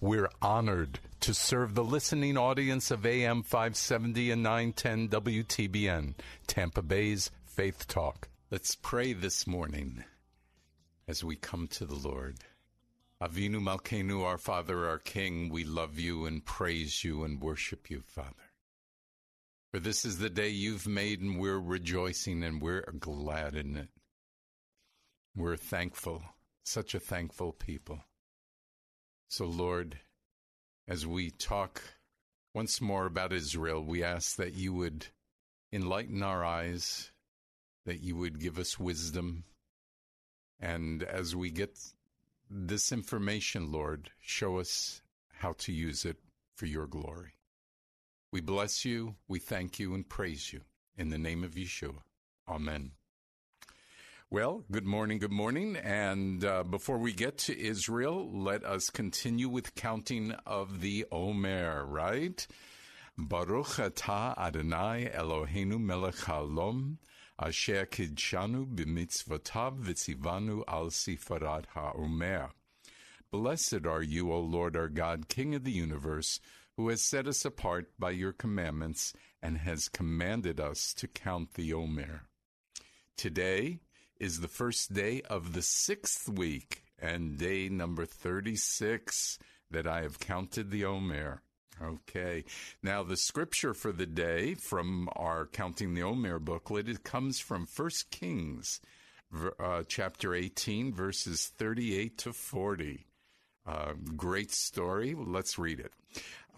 [0.00, 6.14] We're honored to serve the listening audience of AM 570 and 910 WTBN,
[6.46, 8.28] Tampa Bay's Faith Talk.
[8.50, 10.04] Let's pray this morning
[11.08, 12.36] as we come to the Lord.
[13.22, 18.02] Avinu Malkeinu, our Father, our King, we love you and praise you and worship you,
[18.06, 18.52] Father.
[19.72, 23.88] For this is the day you've made, and we're rejoicing and we're glad in it.
[25.34, 26.22] We're thankful,
[26.64, 28.00] such a thankful people.
[29.28, 29.98] So, Lord,
[30.88, 31.82] as we talk
[32.54, 35.06] once more about Israel, we ask that you would
[35.72, 37.10] enlighten our eyes,
[37.84, 39.44] that you would give us wisdom,
[40.60, 41.78] and as we get
[42.48, 46.16] this information, Lord, show us how to use it
[46.54, 47.32] for your glory.
[48.32, 50.62] We bless you, we thank you, and praise you.
[50.96, 51.98] In the name of Yeshua.
[52.48, 52.92] Amen.
[54.28, 55.76] Well, good morning, good morning.
[55.76, 61.86] And uh, before we get to Israel, let us continue with counting of the Omer,
[61.86, 62.44] right?
[63.16, 66.96] Baruch atah Adonai Eloheinu melech haolam,
[67.38, 72.50] asher kidshanu b'mitzvotav v'tzivanu al sefirat ha'omer.
[73.30, 76.40] Blessed are you, O Lord our God, King of the universe,
[76.76, 81.72] who has set us apart by your commandments and has commanded us to count the
[81.72, 82.22] Omer.
[83.16, 83.78] Today,
[84.18, 89.38] is the first day of the sixth week and day number 36
[89.70, 91.42] that I have counted the Omer.
[91.82, 92.44] Okay.
[92.82, 97.66] Now, the scripture for the day from our Counting the Omer booklet, it comes from
[97.66, 98.80] 1 Kings,
[99.58, 103.06] uh, chapter 18, verses 38 to 40.
[103.66, 105.14] Uh, great story.
[105.18, 105.92] Let's read it.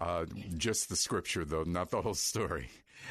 [0.01, 0.27] Uh,
[0.57, 2.69] just the scripture, though, not the whole story.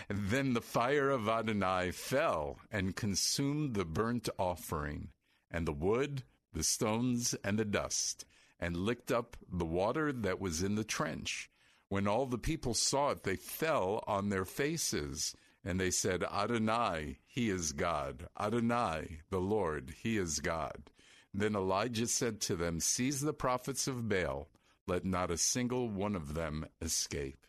[0.09, 5.09] Then the fire of Adonai fell and consumed the burnt offering,
[5.49, 8.25] and the wood, the stones, and the dust,
[8.59, 11.49] and licked up the water that was in the trench.
[11.89, 15.33] When all the people saw it, they fell on their faces,
[15.63, 18.27] and they said, Adonai, He is God.
[18.39, 20.91] Adonai, the Lord, He is God.
[21.33, 24.49] Then Elijah said to them, Seize the prophets of Baal,
[24.85, 27.46] let not a single one of them escape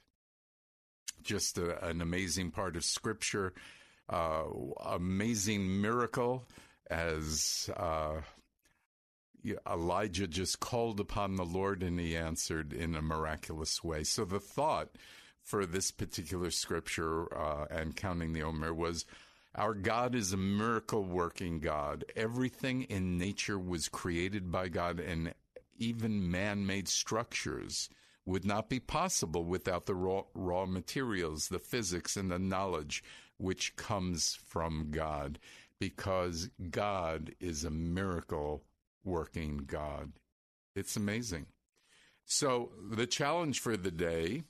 [1.29, 3.53] just a, an amazing part of Scripture,
[4.09, 4.45] uh,
[4.85, 6.49] amazing miracle
[6.91, 8.15] as uh,
[9.71, 14.05] Elijah just called upon the Lord and he answered in a miraculous way.
[14.05, 14.89] So the thought
[15.43, 19.05] for this particular scripture uh, and counting the Omer was.
[19.55, 22.05] Our God is a miracle working God.
[22.15, 25.35] Everything in nature was created by God, and
[25.79, 27.89] even man made structures
[28.29, 33.03] would not be possible without the raw, raw materials, the physics, and the knowledge
[33.39, 35.39] which comes from God,
[35.81, 38.65] because God is a miracle
[39.03, 40.13] working God.
[40.77, 41.47] It's amazing.
[42.27, 44.43] So, the challenge for the day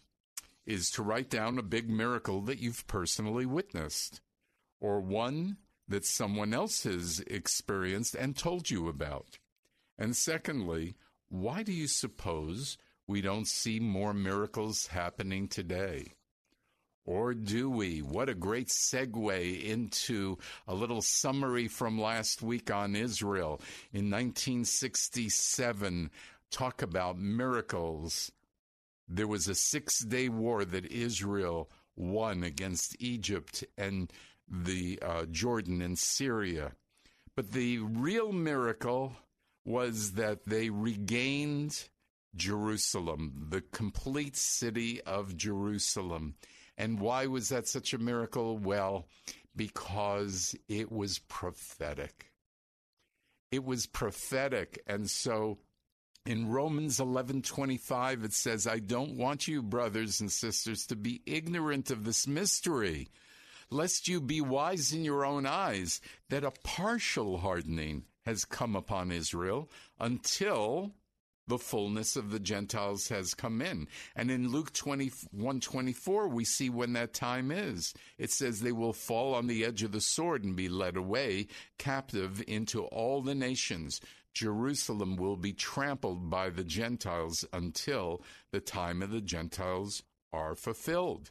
[0.66, 4.20] is to write down a big miracle that you've personally witnessed,
[4.80, 5.56] or one
[5.86, 9.38] that someone else has experienced and told you about.
[9.96, 10.96] And secondly,
[11.28, 12.76] why do you suppose
[13.08, 16.12] we don't see more miracles happening today.
[17.06, 18.02] Or do we?
[18.02, 23.62] What a great segue into a little summary from last week on Israel.
[23.94, 26.10] In 1967,
[26.50, 28.30] talk about miracles.
[29.08, 34.12] There was a six day war that Israel won against Egypt, and
[34.46, 36.72] the uh, Jordan and Syria.
[37.34, 39.14] But the real miracle
[39.64, 41.88] was that they regained
[42.34, 46.34] Jerusalem, the complete city of Jerusalem.
[46.76, 48.56] And why was that such a miracle?
[48.56, 49.08] Well,
[49.56, 52.32] because it was prophetic.
[53.50, 54.82] It was prophetic.
[54.86, 55.58] And so
[56.24, 61.90] in Romans 11:25 it says, "I don't want you brothers and sisters to be ignorant
[61.90, 63.10] of this mystery,
[63.70, 69.10] lest you be wise in your own eyes, that a partial hardening has come upon
[69.10, 70.94] Israel until
[71.48, 73.88] the fullness of the Gentiles has come in.
[74.14, 77.92] And in Luke 21 24, we see when that time is.
[78.18, 81.48] It says they will fall on the edge of the sword and be led away
[81.78, 84.00] captive into all the nations.
[84.34, 88.22] Jerusalem will be trampled by the Gentiles until
[88.52, 90.02] the time of the Gentiles
[90.32, 91.30] are fulfilled.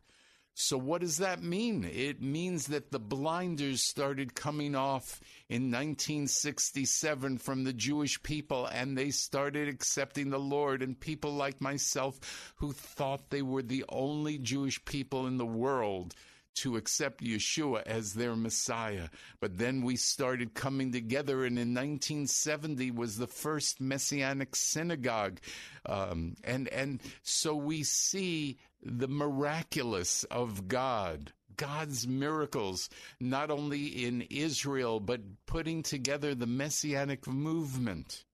[0.59, 1.83] So, what does that mean?
[1.83, 8.98] It means that the blinders started coming off in 1967 from the Jewish people and
[8.98, 10.81] they started accepting the Lord.
[10.81, 16.15] And people like myself who thought they were the only Jewish people in the world
[16.57, 19.09] to accept Yeshua as their Messiah.
[19.39, 25.39] But then we started coming together, and in 1970 was the first Messianic synagogue,
[25.86, 31.33] um, and and so we see the miraculous of God.
[31.56, 32.88] God's miracles,
[33.19, 38.25] not only in Israel, but putting together the messianic movement.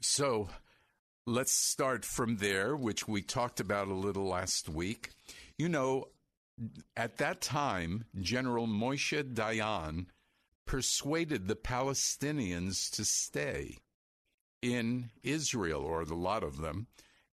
[0.00, 0.48] So
[1.26, 5.10] let's start from there, which we talked about a little last week.
[5.58, 6.06] You know,
[6.96, 10.06] at that time, General Moshe Dayan
[10.66, 13.78] persuaded the Palestinians to stay
[14.60, 16.86] in Israel, or a lot of them.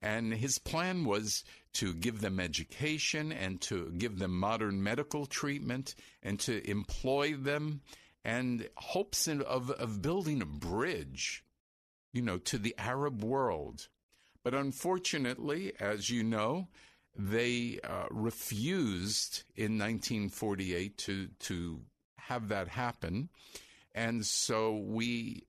[0.02, 5.96] And his plan was to give them education and to give them modern medical treatment
[6.24, 7.82] and to employ them
[8.26, 11.44] and hopes of, of building a bridge,
[12.12, 13.88] you know, to the Arab world.
[14.44, 16.68] But unfortunately, as you know,
[17.16, 21.82] they uh, refused in 1948 to to
[22.18, 23.30] have that happen,
[23.94, 25.44] and so we,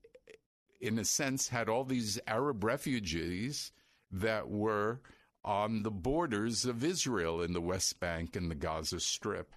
[0.81, 3.71] in a sense, had all these Arab refugees
[4.11, 5.01] that were
[5.45, 9.53] on the borders of Israel in the West Bank and the Gaza Strip.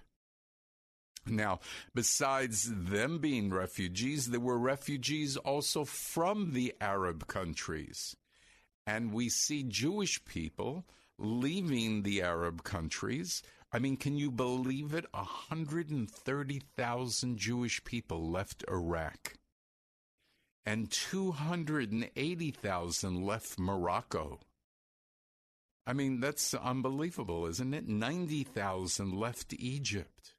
[1.28, 1.60] Now,
[1.94, 8.16] besides them being refugees, there were refugees also from the Arab countries.
[8.86, 10.84] And we see Jewish people
[11.18, 13.42] leaving the Arab countries.
[13.72, 15.06] I mean, can you believe it?
[15.12, 19.34] 130,000 Jewish people left Iraq,
[20.64, 24.40] and 280,000 left Morocco.
[25.86, 27.86] I mean, that's unbelievable, isn't it?
[27.86, 30.32] 90,000 left Egypt.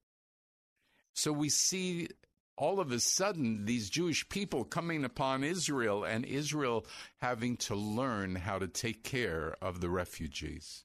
[1.13, 2.09] So we see
[2.57, 6.85] all of a sudden these Jewish people coming upon Israel and Israel
[7.17, 10.83] having to learn how to take care of the refugees.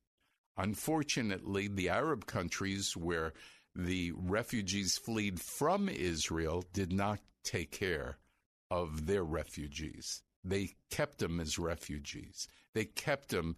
[0.57, 3.33] Unfortunately, the Arab countries where
[3.75, 8.19] the refugees fled from Israel did not take care
[8.71, 10.23] of their refugees.
[10.45, 12.49] They kept them as refugees.
[12.75, 13.57] They kept them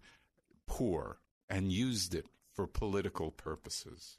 [0.67, 1.19] poor
[1.49, 4.17] and used it for political purposes.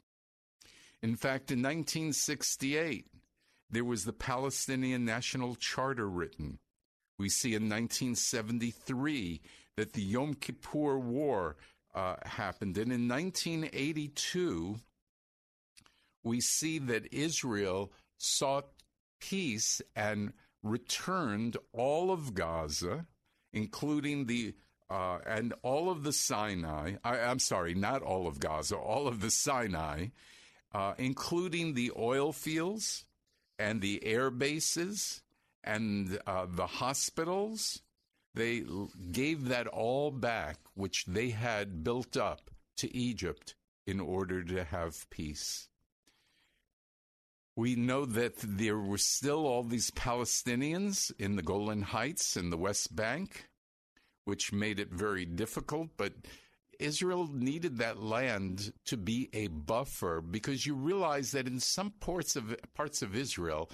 [1.02, 3.06] In fact, in 1968,
[3.70, 6.58] there was the Palestinian National Charter written.
[7.18, 9.40] We see in 1973
[9.76, 11.56] that the Yom Kippur War
[11.94, 12.76] uh, happened.
[12.78, 14.76] And in 1982,
[16.23, 18.66] we see that Israel sought
[19.20, 20.32] peace and
[20.62, 23.06] returned all of Gaza,
[23.52, 24.54] including the
[24.88, 26.94] uh, and all of the Sinai.
[27.02, 30.08] I, am sorry, not all of Gaza, all of the Sinai,
[30.73, 33.04] uh, including the oil fields
[33.58, 35.22] and the air bases
[35.64, 37.82] and uh, the hospitals,
[38.34, 38.64] they
[39.12, 43.54] gave that all back, which they had built up to Egypt
[43.86, 45.68] in order to have peace.
[47.56, 52.58] We know that there were still all these Palestinians in the Golan Heights and the
[52.58, 53.48] West Bank,
[54.26, 56.12] which made it very difficult, but
[56.80, 62.37] Israel needed that land to be a buffer because you realize that in some parts
[62.37, 63.71] of parts of Israel,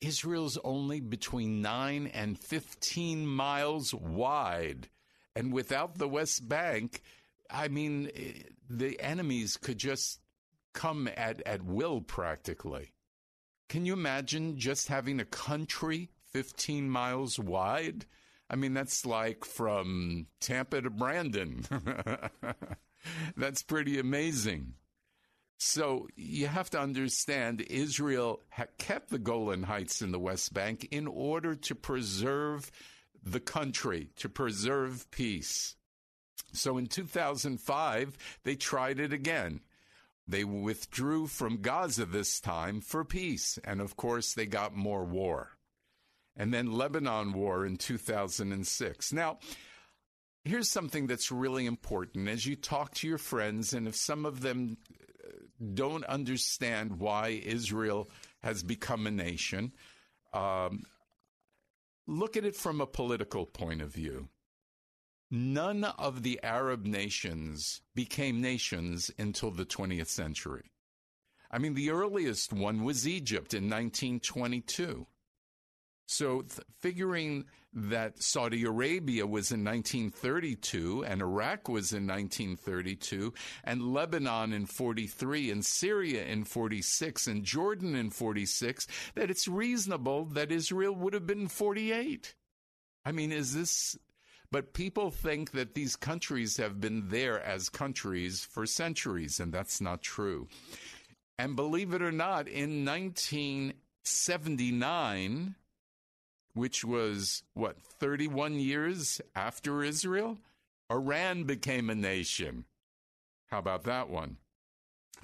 [0.00, 4.88] Israel's only between 9 and 15 miles wide.
[5.36, 7.02] And without the West Bank,
[7.50, 8.10] I mean,
[8.68, 10.20] the enemies could just
[10.72, 12.92] come at, at will practically.
[13.68, 18.06] Can you imagine just having a country 15 miles wide?
[18.50, 21.64] I mean, that's like from Tampa to Brandon.
[23.36, 24.74] that's pretty amazing.
[25.58, 28.40] So you have to understand Israel
[28.78, 32.70] kept the Golan Heights in the West Bank in order to preserve
[33.22, 35.76] the country, to preserve peace.
[36.52, 39.60] So in 2005, they tried it again.
[40.26, 43.58] They withdrew from Gaza this time for peace.
[43.64, 45.53] And of course, they got more war.
[46.36, 49.12] And then Lebanon war in 2006.
[49.12, 49.38] Now,
[50.44, 54.40] here's something that's really important as you talk to your friends, and if some of
[54.40, 55.28] them uh,
[55.74, 58.08] don't understand why Israel
[58.42, 59.72] has become a nation,
[60.32, 60.82] um,
[62.06, 64.28] look at it from a political point of view.
[65.30, 70.70] None of the Arab nations became nations until the 20th century.
[71.50, 75.06] I mean, the earliest one was Egypt in 1922.
[76.06, 83.34] So, th- figuring that Saudi Arabia was in 1932 and Iraq was in 1932
[83.64, 90.26] and Lebanon in 43 and Syria in 46 and Jordan in 46, that it's reasonable
[90.26, 92.34] that Israel would have been 48.
[93.04, 93.96] I mean, is this.
[94.50, 99.80] But people think that these countries have been there as countries for centuries, and that's
[99.80, 100.46] not true.
[101.38, 105.56] And believe it or not, in 1979,
[106.54, 110.38] which was what, 31 years after Israel?
[110.90, 112.64] Iran became a nation.
[113.46, 114.38] How about that one?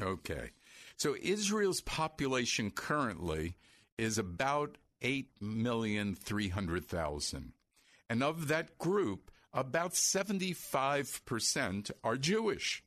[0.01, 0.51] Okay.
[0.97, 3.57] So Israel's population currently
[3.97, 7.53] is about 8,300,000.
[8.09, 12.85] And of that group, about 75% are Jewish,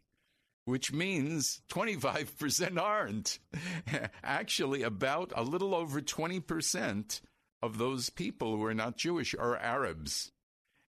[0.66, 3.40] which means 25% aren't.
[4.24, 7.22] Actually, about a little over 20%
[7.64, 10.34] of those people who are not Jewish are Arabs.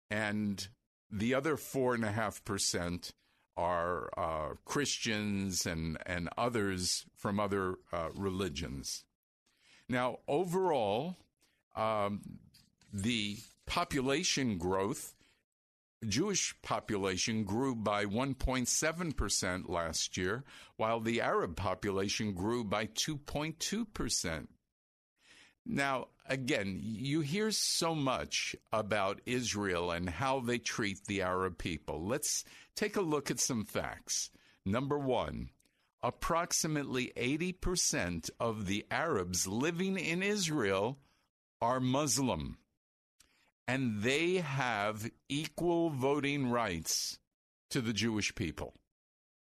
[0.09, 0.69] And
[1.11, 3.11] the other 4.5%
[3.57, 9.05] are uh, Christians and, and others from other uh, religions.
[9.89, 11.17] Now, overall,
[11.75, 12.21] um,
[12.93, 15.17] the population growth,
[16.07, 20.45] Jewish population grew by 1.7% last year,
[20.77, 24.47] while the Arab population grew by 2.2%.
[25.67, 32.07] Now, again, you hear so much about Israel and how they treat the Arab people.
[32.07, 34.31] Let's take a look at some facts.
[34.65, 35.51] Number one,
[36.03, 40.99] approximately 80% of the Arabs living in Israel
[41.61, 42.59] are Muslim,
[43.69, 47.19] and they have equal voting rights
[47.71, 48.75] to the Jewish people.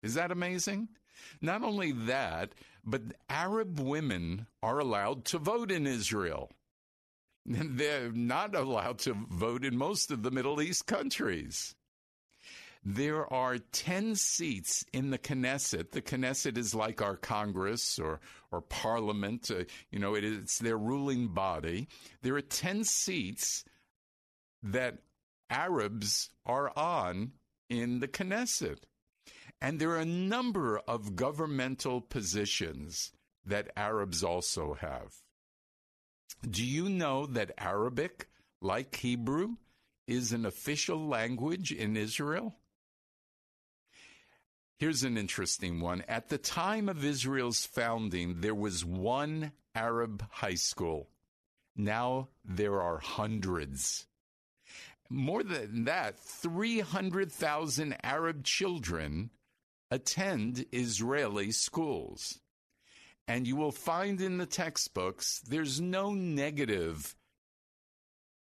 [0.02, 0.88] Is that amazing?
[1.40, 6.50] Not only that, but Arab women are allowed to vote in Israel.
[7.46, 11.74] They're not allowed to vote in most of the Middle East countries.
[12.86, 15.92] There are 10 seats in the Knesset.
[15.92, 18.20] The Knesset is like our Congress or,
[18.52, 19.50] or Parliament.
[19.50, 21.88] Uh, you know, it is, it's their ruling body.
[22.20, 23.64] There are 10 seats
[24.62, 24.98] that
[25.48, 27.32] Arabs are on
[27.70, 28.80] in the Knesset.
[29.60, 33.12] And there are a number of governmental positions
[33.46, 35.14] that Arabs also have.
[36.48, 38.28] Do you know that Arabic,
[38.60, 39.56] like Hebrew,
[40.06, 42.54] is an official language in Israel?
[44.78, 46.02] Here's an interesting one.
[46.08, 51.08] At the time of Israel's founding, there was one Arab high school.
[51.76, 54.06] Now there are hundreds.
[55.08, 59.30] More than that, 300,000 Arab children
[59.94, 62.40] attend Israeli schools.
[63.28, 67.14] And you will find in the textbooks there's no negative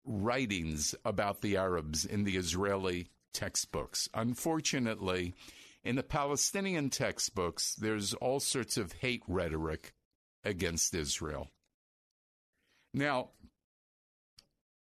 [0.07, 4.09] writings about the Arabs in the Israeli textbooks.
[4.14, 5.35] Unfortunately,
[5.85, 9.93] in the Palestinian textbooks, there's all sorts of hate rhetoric
[10.43, 11.50] against Israel.
[12.95, 13.31] Now,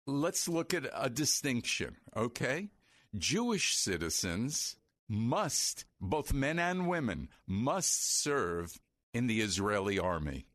[0.05, 2.69] let's look at a distinction, okay?
[3.17, 4.75] Jewish citizens
[5.13, 8.79] must, both men and women, must serve
[9.13, 10.45] in the Israeli army.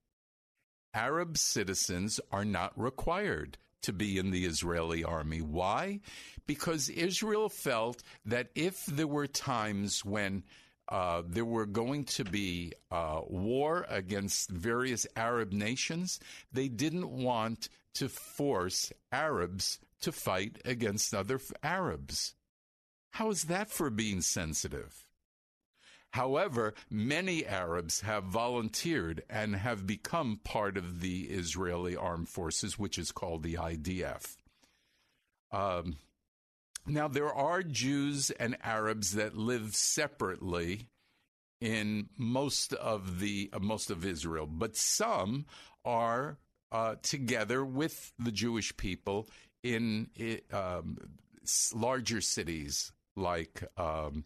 [0.93, 5.41] Arab citizens are not required to be in the Israeli army.
[5.41, 6.01] Why?
[6.47, 10.43] Because Israel felt that if there were times when
[10.89, 16.19] uh, there were going to be uh, war against various Arab nations,
[16.53, 22.35] they didn't want to force Arabs to fight against other Arabs.
[23.13, 25.09] How is that for being sensitive?
[26.13, 32.99] However, many Arabs have volunteered and have become part of the Israeli armed forces, which
[32.99, 34.37] is called the IDF.
[35.53, 35.97] Um,
[36.87, 40.89] now, there are Jews and Arabs that live separately
[41.61, 45.45] in most of the uh, most of Israel, but some
[45.85, 46.39] are
[46.73, 49.29] uh, together with the Jewish people
[49.63, 50.09] in
[50.53, 50.97] um,
[51.75, 54.25] larger cities like um,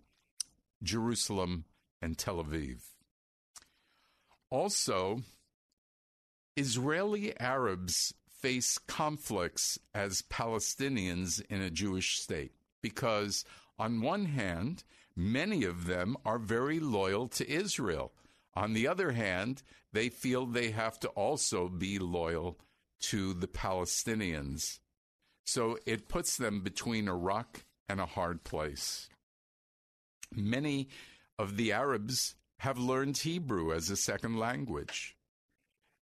[0.82, 1.64] Jerusalem
[2.00, 2.80] and Tel Aviv.
[4.50, 5.22] Also,
[6.56, 13.44] Israeli Arabs face conflicts as Palestinians in a Jewish state because,
[13.78, 14.84] on one hand,
[15.16, 18.12] many of them are very loyal to Israel.
[18.54, 22.58] On the other hand, they feel they have to also be loyal
[23.00, 24.80] to the Palestinians.
[25.44, 29.08] So it puts them between a rock and a hard place.
[30.34, 30.88] Many
[31.38, 35.16] of the Arabs have learned Hebrew as a second language.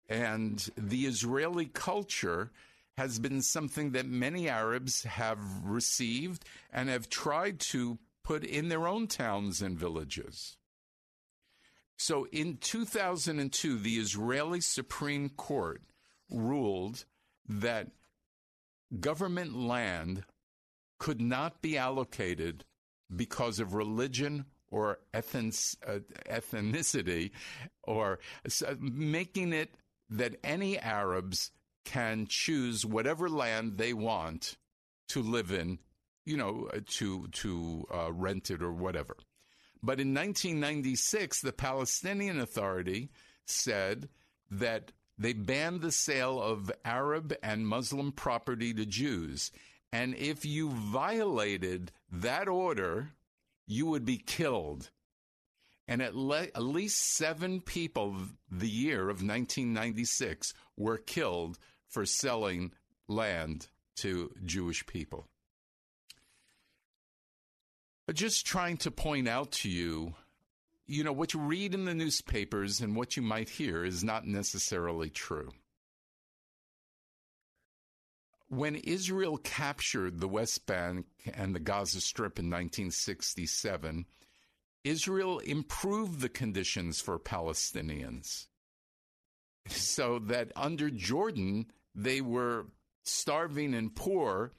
[0.08, 2.50] And the Israeli culture
[2.96, 8.86] has been something that many Arabs have received and have tried to put in their
[8.86, 10.56] own towns and villages.
[11.96, 15.82] So in 2002, the Israeli Supreme Court
[16.30, 17.04] ruled
[17.48, 17.88] that
[19.00, 20.24] government land
[21.02, 22.64] could not be allocated
[23.16, 25.18] because of religion or uh,
[26.30, 27.32] ethnicity,
[27.82, 28.20] or
[28.78, 29.74] making it
[30.08, 31.50] that any Arabs
[31.84, 34.56] can choose whatever land they want
[35.08, 35.80] to live in,
[36.24, 39.16] you know, uh, to to uh, rent it or whatever.
[39.82, 43.10] But in 1996, the Palestinian Authority
[43.44, 44.08] said
[44.52, 49.50] that they banned the sale of Arab and Muslim property to Jews.
[49.92, 53.10] And if you violated that order,
[53.66, 54.90] you would be killed.
[55.86, 58.16] And at, le- at least seven people
[58.50, 61.58] the year of 1996 were killed
[61.88, 62.72] for selling
[63.06, 65.28] land to Jewish people.
[68.06, 70.14] But just trying to point out to you,
[70.86, 74.26] you know, what you read in the newspapers and what you might hear is not
[74.26, 75.50] necessarily true.
[78.52, 84.04] When Israel captured the West Bank and the Gaza Strip in 1967,
[84.84, 88.48] Israel improved the conditions for Palestinians
[89.68, 92.66] so that under Jordan, they were
[93.04, 94.52] starving and poor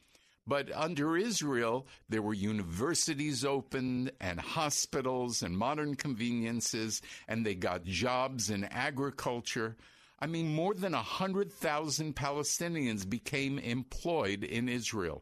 [0.46, 7.86] but under Israel, there were universities opened and hospitals and modern conveniences, and they got
[7.86, 9.78] jobs in agriculture.
[10.24, 15.22] I mean, more than 100,000 Palestinians became employed in Israel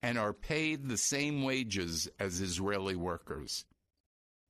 [0.00, 3.64] and are paid the same wages as Israeli workers.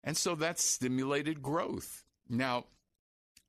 [0.04, 2.04] And so that stimulated growth.
[2.28, 2.66] Now,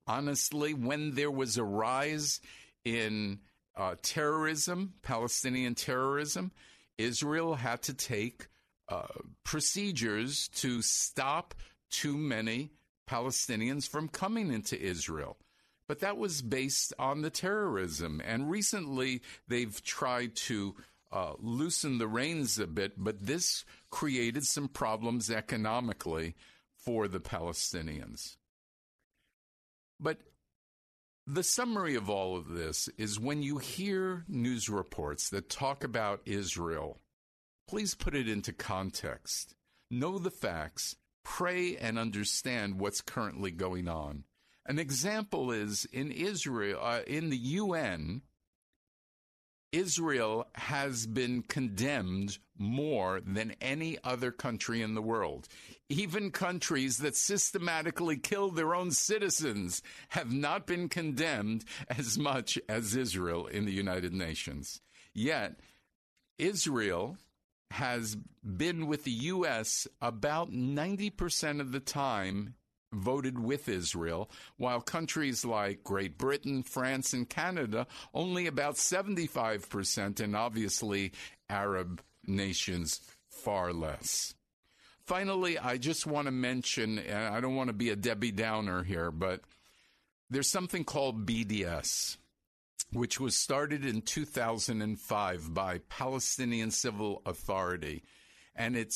[0.08, 2.40] honestly, when there was a rise
[2.86, 3.40] in
[3.76, 6.54] uh, terrorism, Palestinian terrorism,
[6.98, 8.48] Israel had to take
[8.88, 9.08] uh,
[9.44, 11.54] procedures to stop
[11.90, 12.72] too many
[13.10, 15.36] Palestinians from coming into Israel.
[15.90, 18.22] But that was based on the terrorism.
[18.24, 20.76] And recently, they've tried to
[21.12, 26.36] uh, loosen the reins a bit, but this created some problems economically
[26.78, 28.38] for the Palestinians.
[30.00, 30.20] But
[31.26, 36.22] the summary of all of this is when you hear news reports that talk about
[36.24, 37.00] Israel,
[37.68, 39.56] please put it into context.
[39.90, 44.26] Know the facts, pray and understand what's currently going on.
[44.70, 48.22] An example is in Israel, uh, in the UN,
[49.72, 55.48] Israel has been condemned more than any other country in the world.
[55.90, 62.96] Even countries that systematically kill their own citizens have not been condemned as much as
[62.96, 64.82] Israel in the United Nations.
[65.16, 65.60] Yet,
[66.38, 67.18] Israel
[67.72, 69.88] has been with the U.S.
[70.00, 72.54] about 90% of the time
[72.92, 80.36] voted with Israel, while countries like Great Britain, France, and Canada only about 75%, and
[80.36, 81.12] obviously
[81.50, 84.34] Arab nations far less.
[85.06, 88.84] Finally, I just want to mention, and I don't want to be a Debbie Downer
[88.84, 89.42] here, but
[90.30, 92.18] there's something called BDS,
[92.92, 98.04] which was started in 2005 by Palestinian Civil Authority
[98.60, 98.92] and it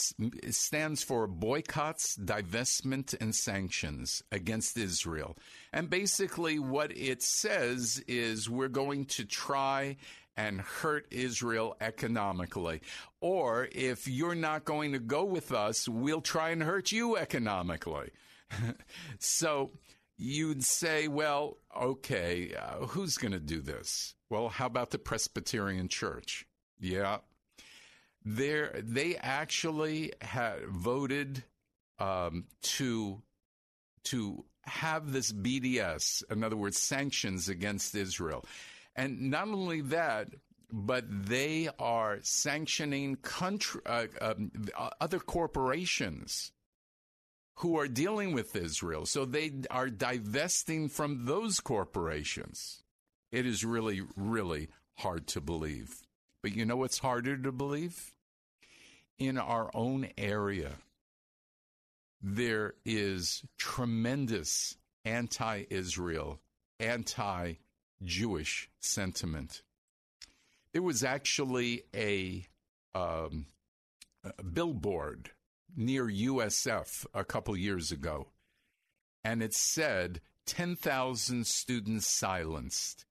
[0.52, 5.38] stands for boycotts, divestment, and sanctions against Israel.
[5.72, 9.96] And basically, what it says is we're going to try
[10.36, 12.82] and hurt Israel economically.
[13.22, 18.10] Or if you're not going to go with us, we'll try and hurt you economically.
[19.20, 19.72] so
[20.18, 24.14] you'd say, well, okay, uh, who's going to do this?
[24.30, 26.46] Well, how about the Presbyterian Church?
[26.82, 27.20] Yeah,
[28.26, 31.44] there they actually had voted
[32.00, 33.22] um, to
[34.06, 38.46] to have this BDS, in other words, sanctions against Israel.
[38.96, 40.30] And not only that,
[40.72, 44.52] but they are sanctioning country, uh, um,
[45.00, 46.52] other corporations
[47.58, 49.06] who are dealing with Israel.
[49.06, 52.84] So they are divesting from those corporations.
[53.32, 56.02] It is really, really hard to believe.
[56.42, 58.13] But you know what's harder to believe?
[59.20, 60.72] In our own area,
[62.22, 66.40] there is tremendous anti Israel,
[66.80, 67.56] anti
[68.04, 69.62] Jewish sentiment.
[70.72, 72.48] There was actually a,
[72.96, 73.46] um,
[74.24, 75.32] a billboard
[75.76, 78.28] near USF a couple years ago,
[79.24, 83.06] and it said 10,000 students silenced.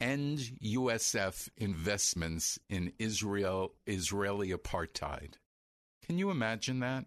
[0.00, 5.34] End USF investments in Israel Israeli apartheid.
[6.04, 7.06] Can you imagine that?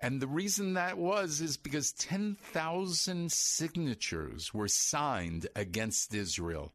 [0.00, 6.74] And the reason that was is because 10,000 signatures were signed against Israel.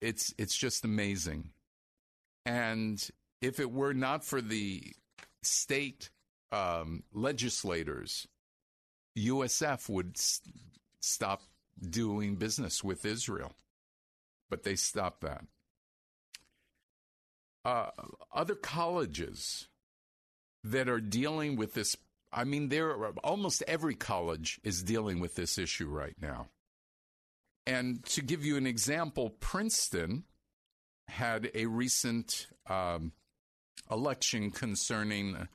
[0.00, 1.50] It's it's just amazing.
[2.44, 3.08] And
[3.40, 4.82] if it were not for the
[5.44, 6.10] state
[6.50, 8.26] um, legislators,
[9.16, 10.40] USF would s-
[11.00, 11.42] stop
[11.80, 13.52] doing business with Israel.
[14.50, 15.44] But they stopped that.
[17.64, 17.90] Uh,
[18.34, 19.68] other colleges
[20.64, 21.96] that are dealing with this,
[22.32, 26.48] I mean, there are, almost every college is dealing with this issue right now.
[27.66, 30.24] And to give you an example, Princeton
[31.08, 33.12] had a recent um,
[33.90, 35.48] election concerning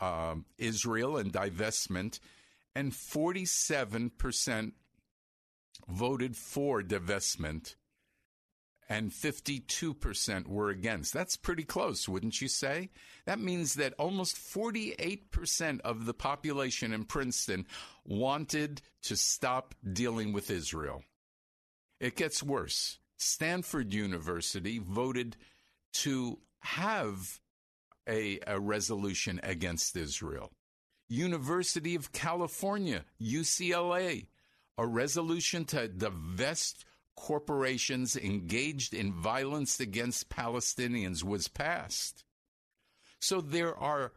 [0.00, 2.18] uh, Israel and divestment,
[2.74, 4.72] and 47%
[5.88, 7.76] voted for divestment,
[8.88, 11.12] and 52% were against.
[11.12, 12.90] That's pretty close, wouldn't you say?
[13.24, 17.66] That means that almost 48% of the population in Princeton
[18.04, 21.02] wanted to stop dealing with Israel.
[22.00, 22.98] It gets worse.
[23.16, 25.36] Stanford University voted
[25.94, 27.40] to have
[28.08, 30.52] a, a resolution against Israel.
[31.14, 34.26] University of California, UCLA,
[34.76, 36.84] a resolution to divest
[37.16, 42.24] corporations engaged in violence against Palestinians was passed.
[43.20, 44.12] So there are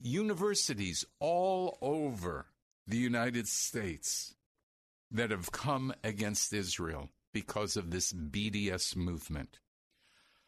[0.00, 2.46] universities all over
[2.86, 4.34] the United States
[5.10, 9.58] that have come against Israel because of this BDS movement.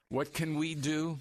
[0.09, 1.19] What can we do?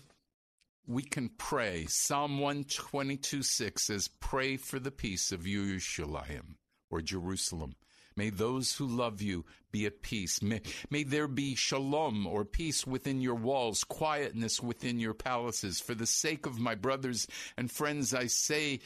[0.89, 1.85] We can pray.
[1.87, 6.55] Psalm 122 6 says, Pray for the peace of Yerushalayim
[6.89, 7.75] or Jerusalem.
[8.15, 10.41] May those who love you be at peace.
[10.41, 15.79] May, may, there be shalom or peace within your walls, quietness within your palaces.
[15.79, 18.79] For the sake of my brothers and friends, I say,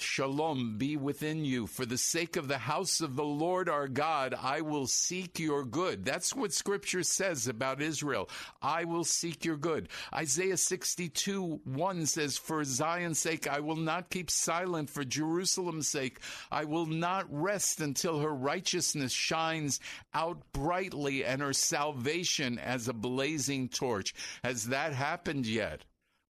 [0.00, 1.66] Shalom be within you.
[1.66, 5.64] For the sake of the house of the Lord our God, I will seek your
[5.64, 6.04] good.
[6.04, 8.28] That's what scripture says about Israel.
[8.62, 9.88] I will seek your good.
[10.14, 14.90] Isaiah 62 1 says, For Zion's sake, I will not keep silent.
[14.90, 19.80] For Jerusalem's sake, I will not rest until her righteousness shines
[20.14, 24.14] out brightly and her salvation as a blazing torch.
[24.42, 25.84] Has that happened yet?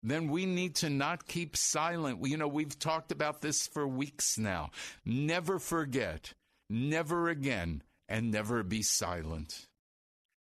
[0.09, 2.25] Then we need to not keep silent.
[2.25, 4.71] You know, we've talked about this for weeks now.
[5.05, 6.33] Never forget,
[6.69, 9.67] never again, and never be silent.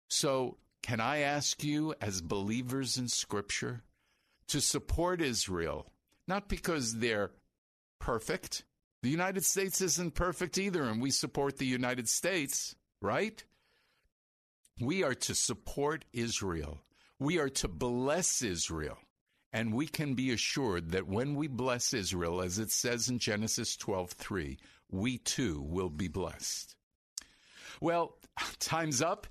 [0.09, 3.83] So, can I ask you, as believers in Scripture,
[4.49, 5.91] to support Israel?
[6.29, 7.33] Not because they're
[7.99, 8.65] perfect.
[9.03, 13.43] The United States isn't perfect either, and we support the United States, right?
[14.81, 16.81] We are to support Israel.
[17.19, 18.99] We are to bless Israel.
[19.53, 23.77] And we can be assured that when we bless Israel, as it says in Genesis
[23.77, 24.59] 12:3,
[24.91, 26.77] we too will be blessed.
[27.81, 28.19] Well,
[28.59, 29.27] time's up.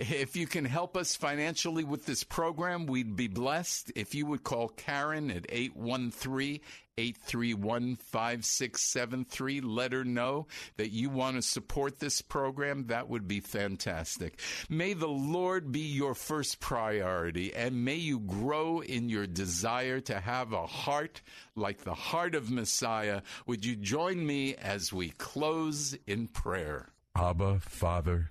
[0.00, 3.92] If you can help us financially with this program, we'd be blessed.
[3.94, 6.60] If you would call Karen at 813
[6.96, 10.46] 831 5673, let her know
[10.78, 12.86] that you want to support this program.
[12.86, 14.40] That would be fantastic.
[14.70, 20.18] May the Lord be your first priority, and may you grow in your desire to
[20.18, 21.20] have a heart
[21.56, 23.20] like the heart of Messiah.
[23.46, 26.88] Would you join me as we close in prayer?
[27.14, 28.30] Abba, Father,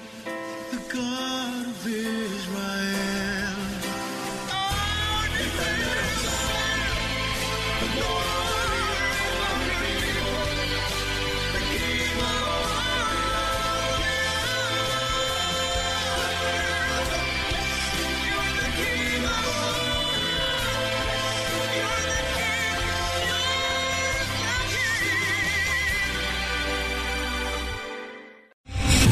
[0.71, 3.50] God of Israel.